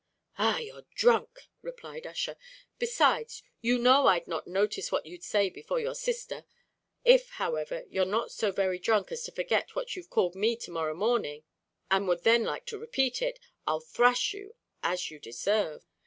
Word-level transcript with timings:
"Ah! 0.39 0.57
you're 0.57 0.87
drunk," 0.95 1.41
replied 1.61 2.07
Ussher, 2.07 2.35
"besides, 2.79 3.43
you 3.61 3.77
know 3.77 4.07
I'd 4.07 4.27
not 4.27 4.47
notice 4.47 4.91
what 4.91 5.05
you'd 5.05 5.21
say 5.21 5.47
before 5.47 5.79
your 5.79 5.93
sister; 5.93 6.43
if, 7.05 7.29
however, 7.33 7.85
you're 7.87 8.03
not 8.03 8.31
so 8.31 8.51
very 8.51 8.79
drunk 8.79 9.11
as 9.11 9.21
to 9.25 9.31
forget 9.31 9.75
what 9.75 9.95
you've 9.95 10.09
called 10.09 10.33
me 10.33 10.55
to 10.55 10.71
morrow 10.71 10.95
morning, 10.95 11.43
and 11.91 12.07
would 12.07 12.23
then 12.23 12.43
like 12.43 12.65
to 12.65 12.79
repeat 12.79 13.21
it, 13.21 13.37
I'll 13.67 13.79
thrash 13.79 14.33
you 14.33 14.55
as 14.81 15.11
you 15.11 15.19
deserve." 15.19 15.85